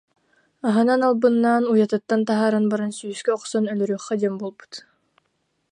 [0.67, 4.73] Аһынан албыннаан уйатыттан таһааран баран сүүскэ охсон өлөрүөххэ диэн буолбут